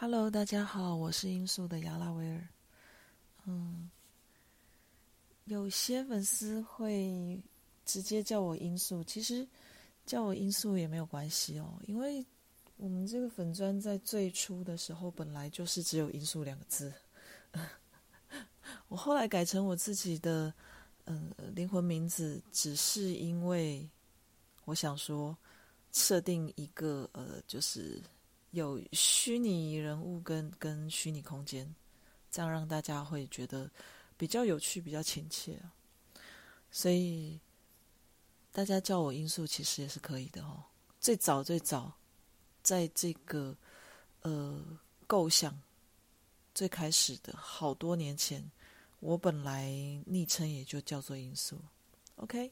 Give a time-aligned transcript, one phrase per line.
[0.00, 2.48] Hello，大家好，我是音速的亚拉维尔。
[3.46, 3.90] 嗯，
[5.46, 7.42] 有些粉丝会
[7.84, 9.44] 直接叫我音速，其实
[10.06, 12.24] 叫我音速也没有关系哦，因为
[12.76, 16.92] 我们这个粉砖在最初的时候本来就是只有音速两个字。
[18.86, 20.54] 我后来改成我自己的
[21.06, 23.90] 嗯灵魂名字，只是因为
[24.64, 25.36] 我想说
[25.90, 28.00] 设定一个呃就是。
[28.52, 31.74] 有虚拟人物跟跟虚拟空间，
[32.30, 33.70] 这样让大家会觉得
[34.16, 35.60] 比较有趣、比较亲切。
[36.70, 37.38] 所以
[38.50, 40.64] 大家叫我音速其实也是可以的哦。
[40.98, 41.92] 最早最早，
[42.62, 43.54] 在这个
[44.22, 44.64] 呃
[45.06, 45.60] 构想
[46.54, 48.42] 最开始的好多年前，
[49.00, 49.70] 我本来
[50.06, 51.60] 昵称也就叫做音速。
[52.16, 52.50] OK，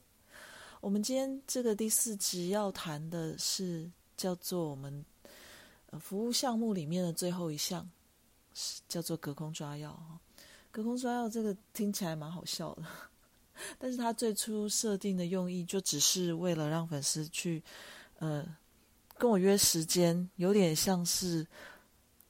[0.80, 5.02] 我们今天这个第四集要谈的是叫做我们。
[6.00, 7.88] 服务项目里面的最后一项
[8.54, 9.98] 是叫做隔空抓药
[10.70, 12.82] 隔空抓药这个听起来蛮好笑的，
[13.78, 17.62] 但是他最初设定的用意就只是为了让粉丝去
[18.18, 18.44] 呃
[19.16, 21.46] 跟我约时间，有点像是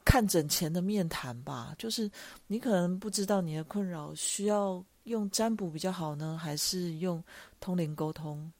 [0.05, 1.75] 看诊前的面谈吧。
[1.77, 2.09] 就是
[2.47, 7.23] 你可能不知道你的困扰需要用占卜比较好呢，还是用
[7.59, 8.53] 通灵沟通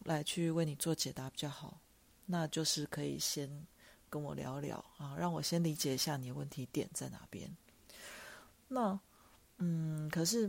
[0.00, 1.78] 来去为你做解答比较好，
[2.26, 3.48] 那就是可以先。
[4.14, 7.50] 跟我聊聊啊，让我先理解一下你的问题点在哪边。
[8.68, 8.96] 那，
[9.58, 10.42] 嗯，可是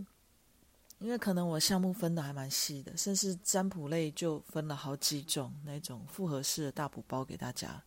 [0.99, 7.81] 因为可能我项目分的还蛮细的，甚至占卜类就分了好几种那种复合式的大补包给大家，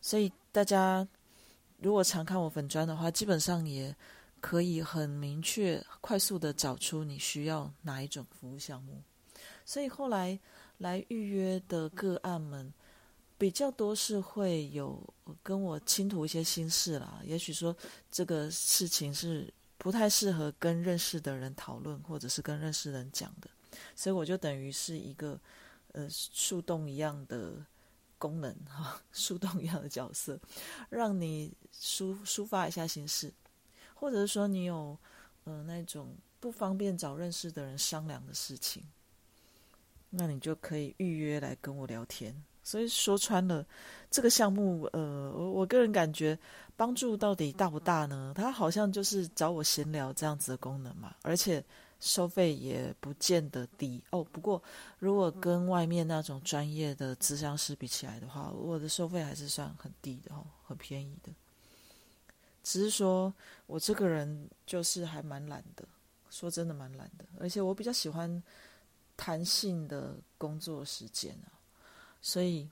[0.00, 1.06] 所以大家
[1.78, 3.94] 如果常看我粉砖的话，基本上也
[4.40, 9.00] 可以很明确、快速的找出你需要哪一种服务项目。
[9.64, 10.36] 所以后来
[10.78, 12.74] 来预约的个案们。
[13.42, 15.02] 比较多是会有
[15.42, 17.76] 跟我倾吐一些心事啦，也许说
[18.08, 23.50] 这个事情是不太适合跟认识的人讨论，或者是跟认识人讲的，
[23.96, 25.40] 所以我就等于是一个
[25.90, 27.54] 呃树洞一样的
[28.16, 30.38] 功能哈， 树洞一样的角色，
[30.88, 33.34] 让你抒抒发一下心事，
[33.92, 34.96] 或者是说你有
[35.42, 38.84] 呃那种不方便找认识的人商量的事情，
[40.10, 42.40] 那你就可以预约来跟我聊天。
[42.62, 43.66] 所以说穿了，
[44.10, 46.38] 这个项目，呃，我我个人感觉
[46.76, 48.32] 帮助到底大不大呢？
[48.36, 51.64] 它好像就是找我闲聊这样子的功能嘛，而且
[52.00, 54.24] 收费也不见得低哦。
[54.24, 54.62] 不过
[54.98, 61.32] 如果跟外面那种专业的咨商师比起来的话，我的收费还是算很低的哦，很便宜的。
[62.62, 63.32] 只是说
[63.66, 65.84] 我这个人就是还蛮懒的，
[66.30, 68.42] 说真的蛮懒的，而且我比较喜欢
[69.16, 71.50] 弹性的工作时间啊。
[72.22, 72.70] 所以，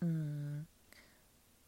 [0.00, 0.64] 嗯，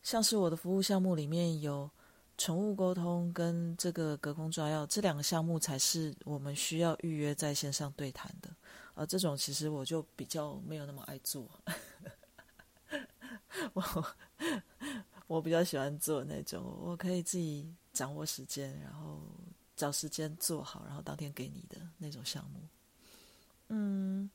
[0.02, 1.90] 像是我的服务项目里面有
[2.38, 8.48] 宠物沟通跟这个隔空抓药这两个项目，才是我们需要预约在线上对谈的。
[8.94, 11.50] 而这种其实我就比较没有那么爱做，
[13.74, 14.14] 我
[15.26, 19.20] 我比较喜欢做那种，我可以自己掌握时间，然后
[19.74, 22.60] 找时间做好，然后当天给你的那种项目。
[23.70, 24.30] 嗯。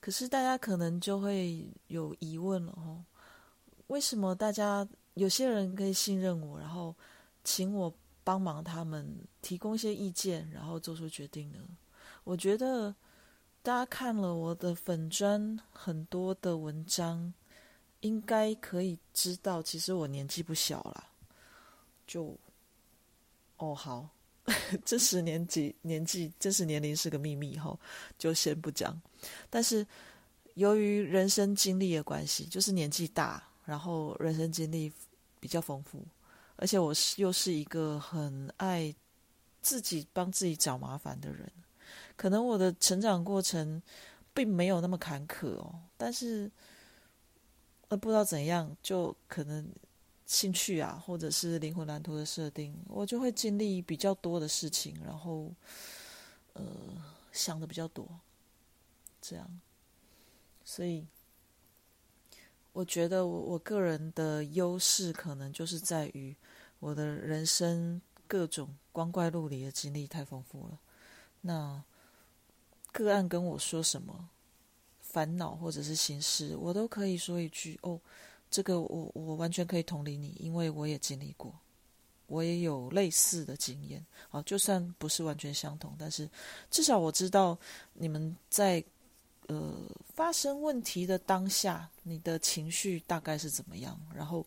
[0.00, 3.04] 可是大家可能就会有疑问了哦，
[3.88, 6.94] 为什么大家有些人可以信任我，然后
[7.44, 7.92] 请我
[8.24, 9.06] 帮忙他们
[9.42, 11.58] 提供一些意见，然后做出决定呢？
[12.24, 12.94] 我觉得
[13.62, 17.32] 大家看了我的粉砖很多的文章，
[18.00, 21.08] 应该可以知道，其实我年纪不小了。
[22.06, 22.36] 就
[23.58, 24.08] 哦好。
[24.84, 27.78] 真实年纪年纪真实年龄是个秘密哈，
[28.18, 29.00] 就先不讲。
[29.48, 29.86] 但是
[30.54, 34.92] 由于人生经历的关系，就是年纪大，然后人生经历
[35.38, 36.04] 比较丰富，
[36.56, 38.94] 而且我是又是一个很爱
[39.62, 41.50] 自己帮自己找麻烦的人，
[42.16, 43.80] 可能我的成长过程
[44.32, 46.50] 并没有那么坎坷哦，但是
[47.88, 49.66] 呃不知道怎样，就可能。
[50.30, 55.52] 兴趣啊，或者是灵魂蓝图的设定，我就会经历比较多的事情，然后，
[56.52, 56.62] 呃，
[57.32, 58.08] 想的比较多，
[59.20, 59.60] 这样，
[60.64, 61.04] 所以，
[62.72, 66.36] 我觉得我我个人的优势可能就是在于
[66.78, 70.78] 我的人生各种光怪陆离的经历太丰富了。
[71.40, 71.82] 那
[72.92, 74.30] 个案跟我说什么
[75.00, 78.00] 烦恼或者是心事，我都可以说一句哦。
[78.50, 81.54] 这个我我完全可以同理你，因为我也经历过，
[82.26, 84.04] 我也有类似的经验。
[84.28, 86.28] 好，就算不是完全相同，但是
[86.70, 87.56] 至少我知道
[87.92, 88.82] 你们在
[89.46, 89.74] 呃
[90.14, 94.44] 发生问题的当下，你的情绪大概是怎么样，然后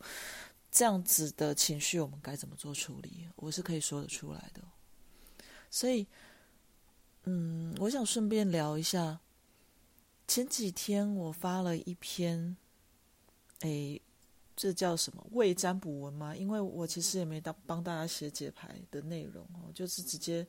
[0.71, 3.27] 这样子的情绪我们该怎么做处理？
[3.35, 4.61] 我是可以说得出来的。
[5.69, 6.05] 所以，
[7.23, 9.19] 嗯，我想顺便聊一下，
[10.27, 12.55] 前几天我发了一篇，
[13.63, 14.00] 哎，
[14.56, 16.36] 这叫什么未占卜文吗？
[16.36, 20.45] 因为我其实也没当帮大家写解牌的内容哦，就是直接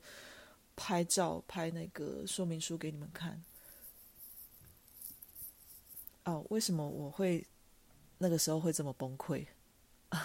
[0.75, 3.41] 拍照拍那个说明书给你们看。
[6.25, 7.45] 哦，为什么我会
[8.17, 9.47] 那个时候会这么崩溃？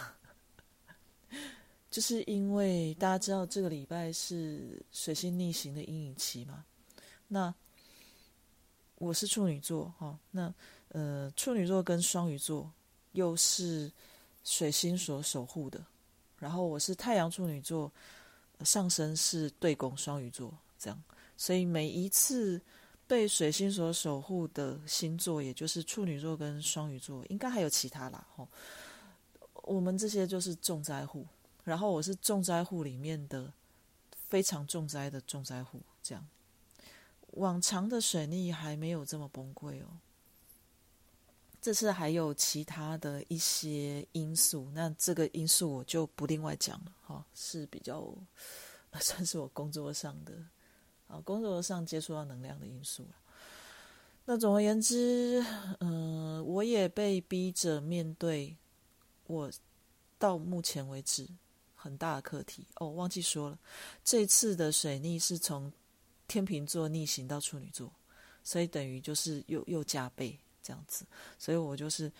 [1.90, 6.64] 就是因为大家知道这个礼拜是水星逆行的阴影期嘛，
[7.28, 7.54] 那
[8.96, 10.54] 我是处女座哈，那
[10.88, 12.70] 呃处女座跟双鱼座
[13.12, 13.90] 又是
[14.44, 15.84] 水星所守护的，
[16.38, 17.90] 然后我是太阳处女座，
[18.64, 21.02] 上升是对宫双鱼座，这样，
[21.36, 22.60] 所以每一次
[23.06, 28.46] 被水星所守护的星座，也就是处女座跟双鱼座，应该还有其他啦哈，
[29.62, 31.26] 我们这些就是重灾户。
[31.62, 33.52] 然后我是重灾户里面的
[34.28, 36.26] 非常重灾的重灾户，这样
[37.32, 39.86] 往常的水逆还没有这么崩溃哦。
[41.60, 48.12] 这次还有其他的一些因素，那这个因素我就不另外讲了哈，是比较
[49.00, 50.34] 算是我工作上的
[51.06, 53.16] 啊，工作上接触到能量的因素了。
[54.24, 55.44] 那总而言之，
[55.80, 58.56] 嗯，我也被逼着面对
[59.26, 59.50] 我
[60.18, 61.28] 到目前为止。
[61.82, 63.58] 很大的课题哦，忘记说了，
[64.04, 65.72] 这次的水逆是从
[66.28, 67.90] 天秤座逆行到处女座，
[68.44, 71.04] 所以等于就是又又加倍这样子，
[71.38, 72.10] 所以我就是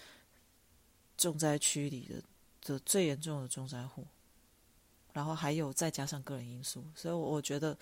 [1.16, 2.22] 重灾区里的
[2.62, 4.06] 的最严重的重灾户，
[5.12, 7.76] 然后还有再加上个人因素，所以我觉得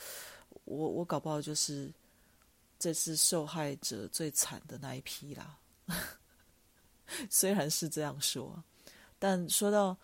[0.64, 1.93] 我我搞不好就是
[2.78, 5.58] 这次受害者最惨的那一批啦，
[7.31, 8.62] 虽然是这样说，
[9.19, 9.96] 但说到。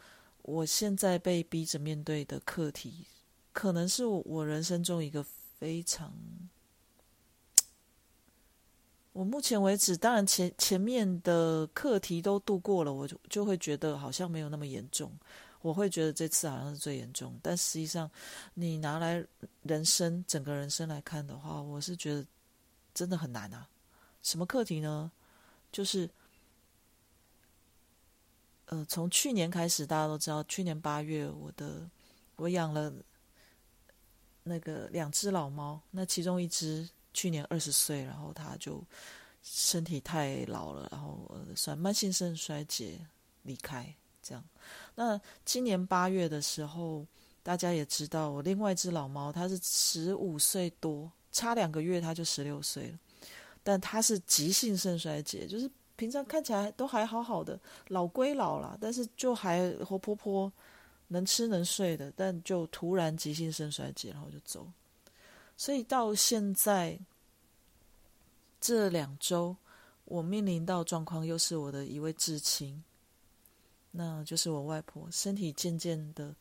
[0.46, 3.06] 我现在被逼着面对的课题，
[3.50, 5.24] 可能是我我人生中一个
[5.58, 6.12] 非常……
[9.14, 15.10] 我目前为止，当然前前面的课题都度过了，我就就会觉得好像没有那么严重。
[15.62, 18.10] 我会觉得这次好像是最严重，但实际上，
[18.52, 19.24] 你拿来
[19.62, 22.26] 人生整个人生来看的话，我是觉得
[22.92, 23.66] 真的很难啊。
[24.20, 25.10] 什么课题呢？
[25.72, 26.10] 就是。
[28.66, 31.86] 呃，从去年开始，大家都知道，去年八月，我的
[32.36, 32.90] 我养了
[34.42, 38.84] 那个两只老猫，那其中一只去年二十岁，然后它就
[39.42, 43.00] 身体太老了，然后算慢性肾衰竭
[43.42, 43.86] 离开。
[44.22, 44.44] 这样，
[44.94, 47.06] 那今年八月的时候，
[47.42, 52.98] 大家也知道，我另外一只老猫，它是十五岁多，差两个月它就十六岁了，
[53.62, 55.70] 但它是急性肾衰竭，就是。
[55.96, 57.56] 平常看起来都还好好的，
[57.86, 60.52] 老归老了，但是就还活泼泼，
[61.06, 64.66] 能吃能睡的，但就突然急性肾衰竭，然后就走。
[65.56, 66.98] 所以到现在
[68.60, 69.56] 这两周，
[70.04, 72.82] 我面临到状况又是我的一位至亲，
[73.90, 76.34] 那就是我外婆，身体渐渐的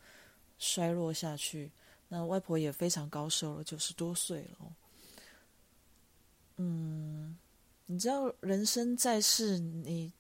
[0.60, 1.72] 衰弱下去。
[2.08, 4.76] 那外婆也非常高寿了，九十多岁了。
[6.58, 7.38] 嗯。
[7.86, 10.12] 你知道，人生在世，你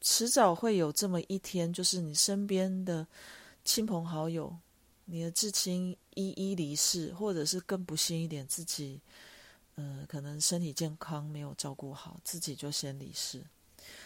[0.00, 3.06] 迟早会有这么一天，就是你身边的
[3.64, 4.54] 亲朋好友，
[5.04, 9.00] 你的至亲一一离世，或者是更不幸一点，自己，
[9.76, 13.42] 呃，可能身体健康没有照顾好，自己就先离世。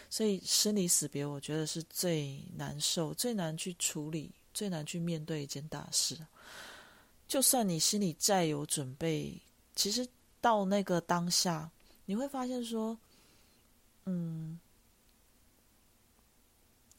[0.08, 6.16] 所以生离死别，我觉得是最难受、最难去处理、最难去面对一件大事。
[7.26, 9.40] 就算你心里再有准备，
[9.74, 10.06] 其实
[10.40, 11.70] 到那个当下。
[12.06, 12.96] 你会发现说，
[14.04, 14.60] 嗯，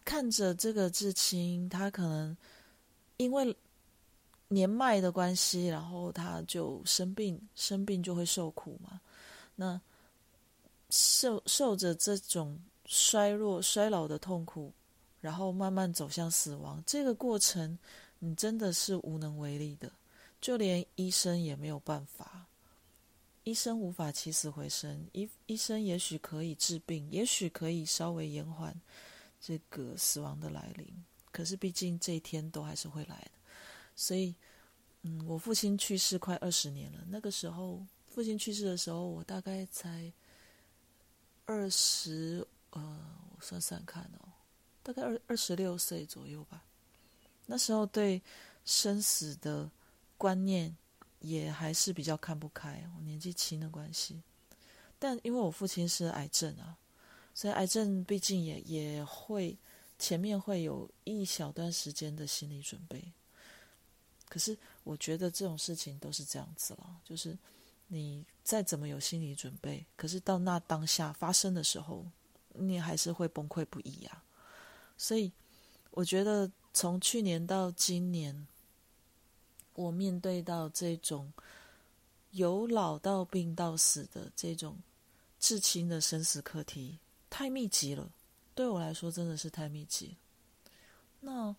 [0.04, 2.36] 看着这个至亲，他可能
[3.18, 3.56] 因为
[4.56, 9.02] 年迈的关系，然后他就生病，生病就会受苦嘛。
[9.56, 9.80] 那
[10.90, 14.72] 受受着这种衰弱、衰老的痛苦，
[15.20, 17.78] 然后慢慢走向死亡，这个过程，
[18.20, 19.92] 你真的是无能为力的，
[20.40, 22.46] 就连医生也没有办法。
[23.44, 28.74] 医生无法起死回生，医医生也许可以治病，也许可以稍微延缓
[29.40, 30.88] 这个死亡的来临。
[31.32, 33.32] 可是毕竟这一天都还是会来的，
[33.96, 34.36] 所以，
[35.02, 37.04] 嗯，我父亲去世快二十年了。
[37.08, 40.12] 那个时候，父亲去世的时候，我大概才
[41.46, 43.00] 二十，呃，
[43.36, 44.30] 我算算看哦，
[44.84, 46.64] 大概二二十六岁左右吧。
[47.46, 48.22] 那时候对
[48.66, 49.70] 生死的
[50.18, 50.76] 观念。
[51.22, 54.22] 也还是比较看不开，我年纪轻的关系。
[55.00, 56.78] 但因为我父亲是癌症啊，
[57.34, 59.58] 所以癌症毕竟也也会
[59.98, 63.12] 前面会有一小段时间的心理准备。
[64.28, 67.38] 可是我觉得这种事情都是这样子了，就是
[67.88, 72.04] 你再怎么有心理准备，可是到那当下发生的时候，
[72.54, 74.24] 你还是会崩溃不已啊。
[74.98, 75.32] 所以
[75.92, 78.48] 我觉得从去年到今年，
[79.76, 81.32] 我面对到这种
[82.32, 84.78] 由老到病到死的这种
[85.40, 86.98] 至亲的生死课题，
[87.30, 88.12] 太密集了。
[88.56, 90.18] 对我来说，真的是太密集。
[91.20, 91.56] 那。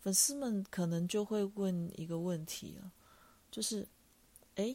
[0.00, 2.90] 粉丝们可能就会问一个问题了，
[3.50, 3.86] 就是，
[4.54, 4.74] 哎，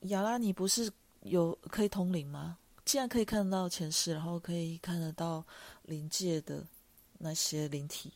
[0.00, 0.90] 亚拉，你不是
[1.24, 2.56] 有可以通灵吗？
[2.86, 5.44] 既然可以看得到前世，然后可以看得到
[5.82, 6.66] 灵界的
[7.18, 8.10] 那些灵体，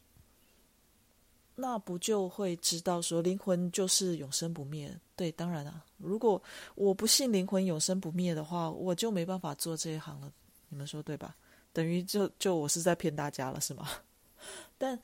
[1.54, 4.98] 那不就会知道说灵魂就是永生不灭？
[5.14, 6.42] 对，当然啊，如果
[6.74, 10.32] 我不信灵魂永生不灭的话，我就没办法做这一行了。
[10.70, 11.36] 你们说对吧？
[11.74, 13.86] 等于就就我是在骗大家了，是吗？
[14.78, 14.98] 但。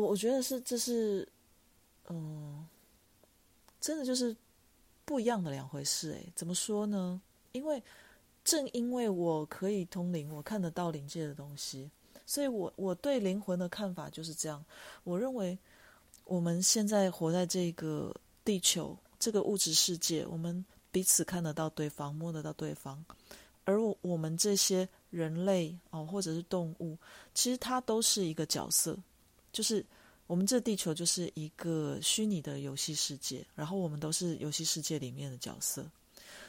[0.00, 1.28] 我我觉得是，这是，
[2.08, 2.66] 嗯，
[3.80, 4.34] 真的就是
[5.04, 6.12] 不一样的两回事。
[6.12, 7.20] 诶，怎么说呢？
[7.52, 7.82] 因为
[8.42, 11.90] 正因为我可以通灵，我看得到灵界的东西，
[12.24, 14.64] 所以我我对灵魂的看法就是这样。
[15.04, 15.58] 我认为
[16.24, 18.14] 我们现在活在这个
[18.44, 23.04] 地球这个物质世界，我们彼此看得到对方，摸得到对方，
[23.64, 26.96] 而我我们这些人类哦，或者是动物，
[27.34, 28.96] 其实它都是一个角色。
[29.52, 29.84] 就是
[30.26, 35.84] 我们这地球就是一个虚拟的游戏世界，然后我们都是游戏世界里面的角色。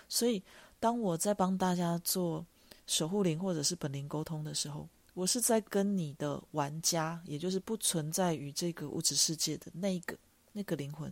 [0.08, 0.42] 所以，
[0.80, 2.46] 当我在帮大家做
[2.86, 10.18] 守护灵或者是本灵沟通的时候，我是在跟你的玩家，也就是不存在于这个物质世界的那一个
[10.52, 11.12] 那个灵魂，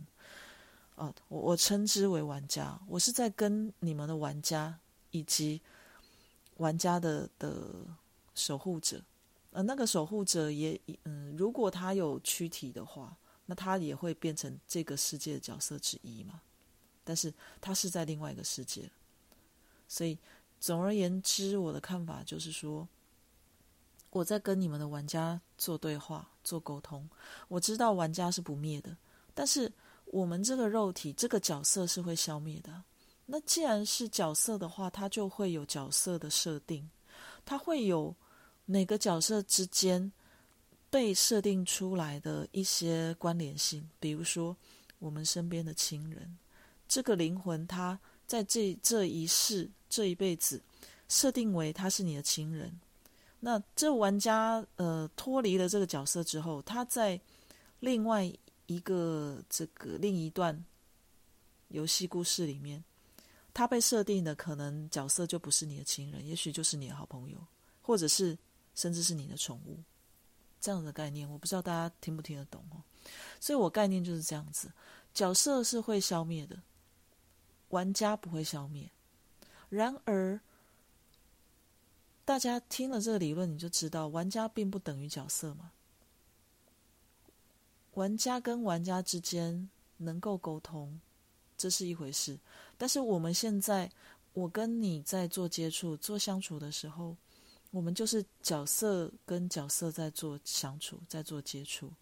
[0.96, 2.78] 啊，我我称之为玩家。
[2.86, 4.78] 我是在跟你们的玩家
[5.10, 5.60] 以及
[6.58, 7.68] 玩家的的
[8.34, 9.02] 守护者。
[9.52, 13.16] 呃，那个守护者也，嗯，如果他有躯体的话，
[13.46, 16.40] 那他也会变成这个世界的角色之一嘛。
[17.02, 18.88] 但是他是在另外一个世界，
[19.88, 20.16] 所以
[20.60, 22.86] 总而言之，我的看法就是说，
[24.10, 27.08] 我在跟你们的玩家做对话、做沟通。
[27.48, 28.96] 我知道玩家是不灭的，
[29.34, 29.72] 但是
[30.04, 32.84] 我们这个肉体、这个角色是会消灭的。
[33.26, 36.88] 那既然是角色的话，它就会有角色的设定，
[37.44, 38.14] 它会有。
[38.70, 40.12] 每个角色之间
[40.90, 44.56] 被设定出来的一些关联性，比如说
[45.00, 46.38] 我们身边的亲人，
[46.86, 47.98] 这个灵魂他
[48.28, 50.62] 在这这一世这一辈子
[51.08, 52.72] 设定为他是你的亲人。
[53.40, 57.20] 那这玩家呃脱离了这个角色之后，他在
[57.80, 58.32] 另外
[58.66, 60.64] 一个这个另一段
[61.70, 62.84] 游戏故事里面，
[63.52, 67.36] 他被设定的可能角色就不是你的亲人，也许就是你的好朋友，
[67.82, 68.38] 或者是。
[68.74, 69.78] 甚至是你的宠物，
[70.60, 72.82] 这样的概念，我不知道大家听不听得懂哦。
[73.40, 74.72] 所以我概念就是这样子：
[75.12, 76.60] 角色是会消灭的，
[77.70, 78.90] 玩家不会消灭。
[79.68, 80.40] 然而，
[82.24, 85.72] 大家听了这个理论，你就知道，玩家并不等于角色嘛。
[87.94, 91.00] 玩家跟玩家之间能够沟通，
[91.56, 92.38] 这是一回事。
[92.78, 93.90] 但是我们现在，
[94.32, 97.16] 我跟你在做接触、做相处的时候。
[97.70, 101.92] 我们就是角色跟角色在做相处，在做接触，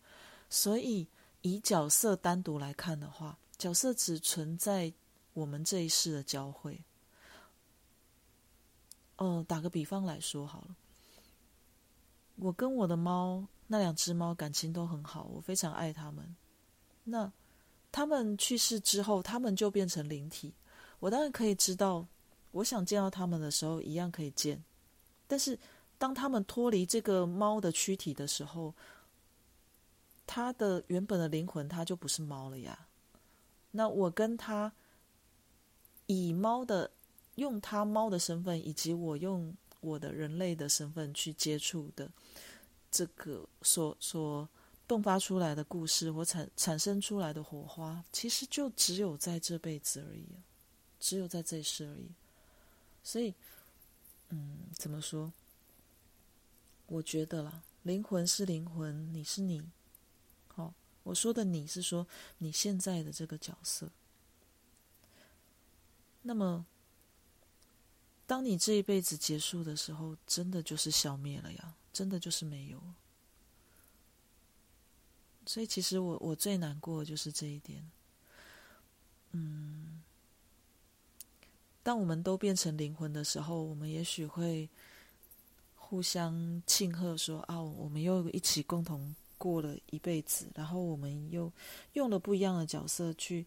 [0.48, 1.06] 所以
[1.42, 4.92] 以角色单独来看的话，角色只存在
[5.34, 6.82] 我们这一世的交汇。
[9.16, 10.76] 哦，打个比方来说好了，
[12.36, 16.36] 我跟我的猫那两只猫感情都很好，我非常爱它们。
[17.04, 17.30] 那
[17.92, 20.54] 它们去世之后，它们就变成灵体，
[20.98, 22.06] 我当然可以知道，
[22.52, 24.62] 我想见到它们的时候，一样可以见。
[25.30, 25.58] 但是，
[25.98, 28.74] 当他们脱离这个猫的躯体的时候，
[30.26, 32.88] 它的原本的灵魂，它就不是猫了呀。
[33.72, 34.72] 那我跟他
[36.06, 36.90] 以猫的
[37.34, 42.10] 用他猫的身份，以及我用我的人类的身份去接触的
[42.90, 44.48] 这个所所
[44.88, 50.24] 迸发出来的故事，或产产生出来的火花，其实就只有在这辈子而已，
[50.98, 52.08] 只有在这世而已。
[53.04, 53.34] 所以。
[54.30, 55.32] 嗯，怎么说？
[56.86, 59.62] 我觉得啦，灵魂是灵魂，你是你。
[60.48, 62.06] 好，我说的你是说
[62.38, 63.90] 你现在的这个角色。
[66.22, 66.66] 那么，
[68.26, 72.82] 当你这一辈子结束的时候，真的就是消灭了呀，真的就是没有。
[75.46, 77.90] 所以，其实我我最难过的就是这一点。
[79.32, 79.87] 嗯。
[81.88, 84.68] 当我们都变成灵魂的时候，我们也许会
[85.74, 91.50] 互相庆贺，说啊，我们又一起共同过了一辈子，然后我们又
[91.94, 93.46] 用了不一样的角色去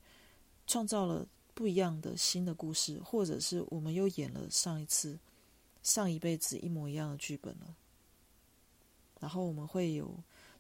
[0.65, 5.19] 创造了不一样的新的故事，或者是我们又演了上一次、
[5.83, 7.75] 上一辈子一模一样的剧本了，
[9.19, 10.12] 然后我们会有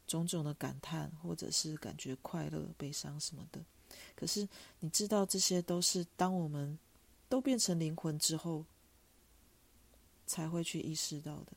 [0.05, 3.59] 种种的感叹，或者是感觉快乐、悲伤什么的。
[4.15, 4.47] 可是
[4.81, 6.77] 你知道，这些都是当我们
[7.31, 8.65] 都变成灵魂之后，
[10.27, 11.53] 才会去意识到的。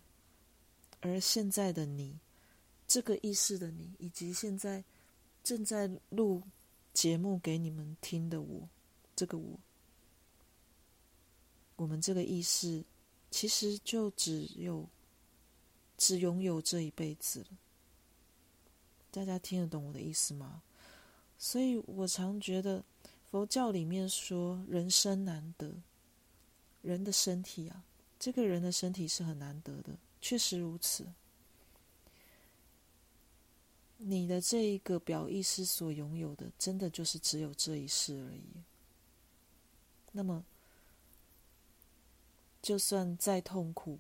[1.01, 2.17] 而现在的你，
[2.87, 4.85] 这个意识的你，以及现在
[5.43, 6.41] 正在录
[6.93, 8.69] 节目给你们听的我，
[9.17, 9.59] 这个我，
[11.75, 12.85] 我们这个意识，
[13.33, 14.89] 其实就只有
[15.99, 17.47] 只拥有这一辈子了。
[19.11, 20.63] 大家听得懂我的意思吗？
[21.37, 22.85] 所以我常觉得
[23.35, 25.75] 佛教里面说人生难得，
[26.83, 27.83] 人的身体啊，
[28.17, 29.99] 这个人的身体是很难得的。
[30.21, 31.05] 确实如此，
[33.97, 38.45] 你的这一个表意识所拥有的，真的就是只有这一世而已。
[40.13, 40.45] 那么，
[42.63, 43.99] 就算再痛苦，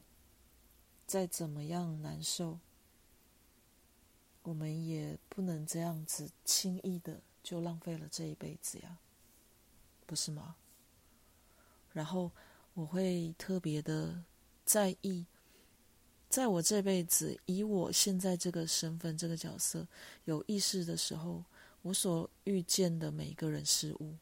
[1.08, 2.60] 再怎么样难受，
[4.44, 8.96] 我们也不能这样子轻易的就浪费了这一辈子呀，
[10.06, 10.56] 不是吗？
[11.92, 12.30] 然后
[12.74, 14.22] 我会特别的
[14.64, 15.24] 在意。
[16.28, 19.86] 在我这辈子，以我现在这个身份、这个角色
[20.24, 21.44] 有意识的时候，
[21.82, 24.16] 我所遇见的每一个人事物，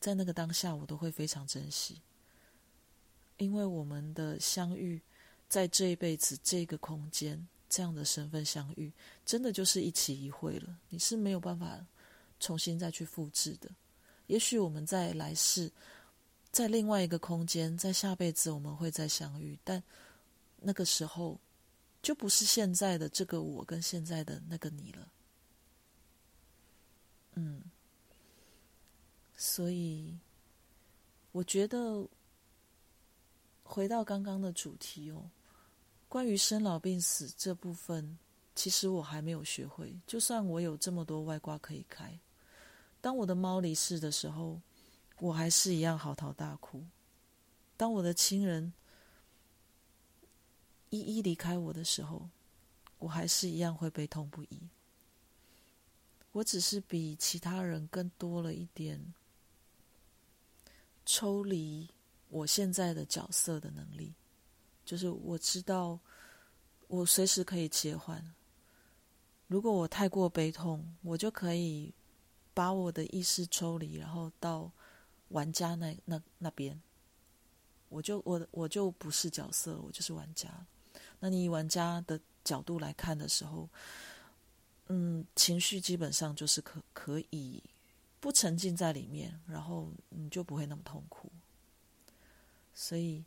[0.00, 2.00] 在那个当下，我都会非常珍惜，
[3.36, 4.98] 因为我们的相遇，
[5.46, 8.90] 在这一辈子这个空间这样的身份相遇，
[9.26, 11.84] 真的就是一期一会了，你是没有办法
[12.40, 13.70] 重新再去复制的。
[14.26, 15.70] 也许我们在来世，
[16.50, 19.82] 在另外一个空间，在下辈子我们会再相遇，但。
[20.66, 21.38] 那个时候，
[22.00, 25.12] 就不是现在的这个我跟现在的那个你了。
[27.34, 27.62] 嗯，
[29.36, 30.18] 所以
[31.32, 32.08] 我觉得
[33.62, 35.28] 回到刚刚的主题哦，
[36.08, 38.18] 关于生老病死这部分，
[38.54, 39.94] 其实我还没有学会。
[40.06, 42.18] 就算我有这么多外挂可以开，
[43.04, 44.58] 当我的猫离世的时候，
[45.18, 46.82] 我还是一样嚎啕大哭。
[47.76, 48.72] 当我的亲人。
[50.90, 52.30] 一一离开我的时候，
[53.00, 54.60] 我还是一样会悲痛不已。
[56.30, 59.12] 我只是比其他人更多了一点
[61.04, 61.88] 抽离
[62.28, 64.14] 我现在的角色的能力，
[64.84, 65.98] 就是我知道
[66.86, 68.24] 我随时可以切换。
[69.48, 71.92] 如果我太过悲痛，我就可以
[72.54, 74.70] 把我的意识抽离，然后到
[75.28, 76.80] 玩家那那那边，
[77.88, 80.48] 我就我我就不是角色，我就是玩家。
[81.18, 83.68] 那你以玩家的角度来看的时候，
[84.86, 87.62] 嗯，情绪基本上就是可可以
[88.20, 91.30] 不沉浸在里面，然后你就不会那么痛苦。
[92.72, 93.24] 所以，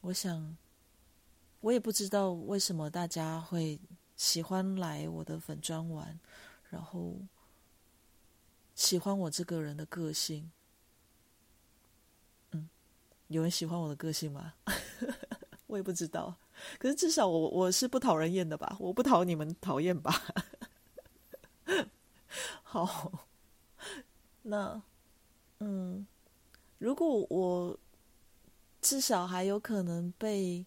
[0.00, 0.56] 我想，
[1.60, 3.80] 我也不知道为什么大家会
[4.16, 6.18] 喜欢来我的粉砖玩，
[6.68, 7.16] 然后
[8.78, 10.48] 喜欢我这个人的个性。
[12.52, 12.68] 嗯，
[13.26, 14.54] 有人喜欢我的个性吗？
[15.66, 16.32] 我也不知道。
[16.78, 18.76] 可是至少我我是不讨人厌的吧？
[18.78, 20.22] 我不讨你们讨厌吧？
[22.62, 23.26] 好，
[24.42, 24.80] 那
[25.58, 26.06] 嗯，
[26.78, 27.76] 如果我
[28.80, 30.64] 至少还有可能被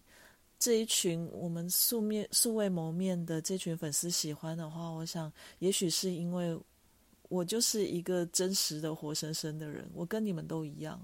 [0.58, 6.58] 这一群我们素面素未谋面的这群粉丝喜欢的话，我想也许是因为
[7.32, 11.00] 我就是一个真实的活生生的人，我跟你们都一样，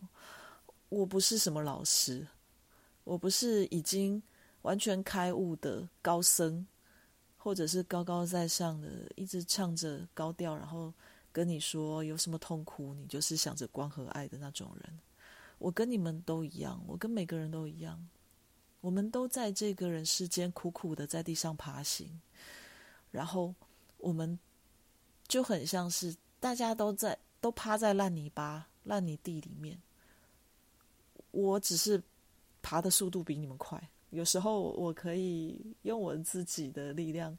[0.91, 2.27] 我不是什么老师，
[3.05, 4.23] 我不是已经。
[4.63, 6.67] 完全开悟的高僧，
[7.39, 10.93] 或者是高高在上的，一直唱着高调，然后
[11.33, 14.99] 跟你说有什么痛苦，你就是想着光和爱的那种人。
[15.59, 18.05] 我跟你们都一样，我跟每个人都一样，
[18.81, 22.21] 我们都在这个人世间苦苦的在地上爬行，
[23.13, 23.55] 然后
[23.97, 24.37] 我们
[25.29, 29.79] 就很像是大家都在都趴在烂泥巴、烂泥地里面，
[31.31, 32.03] 我只是
[32.63, 33.81] 爬的速度比你们快。
[34.11, 37.37] 有时候我可以用我自己的力量，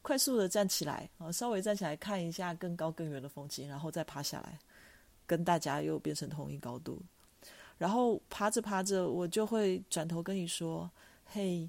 [0.00, 4.58] 快速的站起来啊，稍微站起来看一下更高更远的风景，然后再爬下来，
[5.26, 7.02] 跟大家又变成同一高度。
[7.76, 10.88] 然后爬着爬着，我就会转头跟你说
[11.26, 11.68] ：“嘿，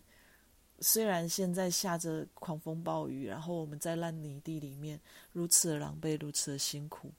[0.79, 4.99] 虽然现在下着狂风暴雨，然后我们在烂泥地里面
[5.31, 7.11] 如此的狼狈，如此的辛苦，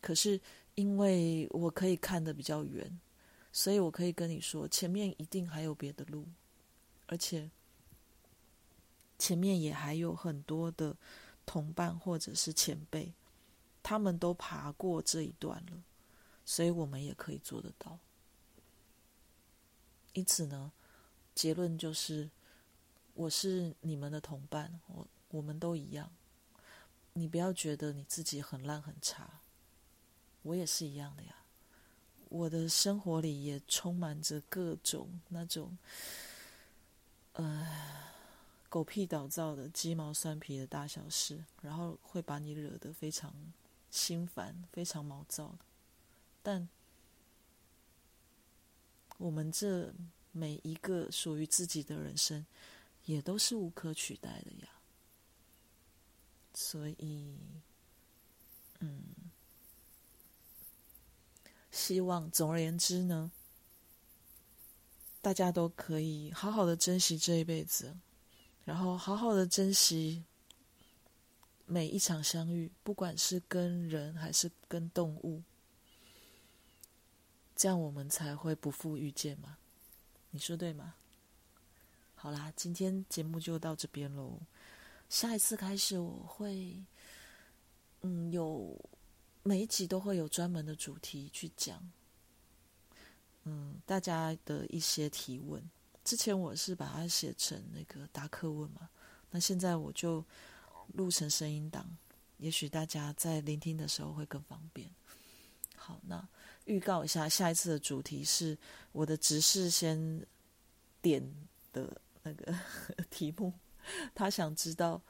[0.00, 0.40] 可是
[0.74, 3.00] 因为我可以看得比较远，
[3.52, 6.26] 所以我可以跟你说，前面一定还有别的路。”
[7.08, 7.48] 而且，
[9.16, 10.96] 前面也还有很多的
[11.46, 13.14] 同伴或者是前辈，
[13.80, 15.80] 他们都爬过这一段了，
[16.44, 17.96] 所以我们也可以做得到。
[20.14, 20.72] 因此呢，
[21.32, 22.28] 结论就是，
[23.16, 26.08] 我是你们的同伴，我我们都一样。
[27.14, 29.40] 你不要觉得你自己很烂很差，
[30.42, 31.34] 我也是一样的呀。
[32.28, 35.76] 我的生活里也充满着各种那种，
[37.32, 37.66] 呃。
[38.68, 43.32] 狗屁倒灶的鸡毛蒜皮的大小事，然后会把你惹得非常
[43.90, 45.58] 心烦、非常毛躁的。
[46.42, 46.68] 但
[49.16, 49.90] 我们这
[50.32, 52.44] 每一个属于自己的人生，
[53.06, 54.68] 也都是无可取代的呀。
[56.52, 57.38] 所以，
[58.80, 59.02] 嗯，
[61.70, 63.30] 希望总而言之呢，
[65.20, 67.96] 大家都可以好好的珍惜这一辈子。
[68.64, 70.24] 然后好好的珍惜
[71.66, 75.42] 每一场相遇，不管是跟人还是跟动物，
[77.54, 79.58] 这样我们才会不负遇见嘛？
[80.30, 80.96] 你说对吗？
[82.26, 84.36] 好啦，今天节目就到这边喽。
[85.08, 86.76] 下一次开始我会，
[88.00, 88.76] 嗯，有
[89.44, 91.88] 每一集都会有专门的主题去讲，
[93.44, 95.62] 嗯，大家的一些提问。
[96.02, 98.90] 之前我是把它写成那个答课问嘛，
[99.30, 100.24] 那现在我就
[100.94, 101.88] 录成声音档，
[102.38, 104.90] 也许大家在聆听的时候会更方便。
[105.76, 106.28] 好，那
[106.64, 108.58] 预告一下，下一次的主题是
[108.90, 110.26] 我的执事先
[111.00, 111.22] 点
[111.72, 112.52] 的那个
[113.08, 113.52] 题目，
[114.14, 115.00] 他想知道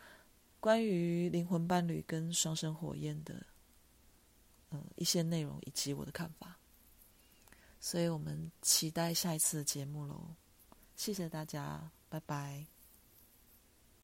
[0.61, 3.35] 关于灵魂伴侣跟双生火焰的
[4.71, 6.59] 嗯一些内容以及我的看法，
[7.81, 10.29] 所以我们期待下一次的节目喽。
[10.95, 12.76] 谢谢大家，拜拜。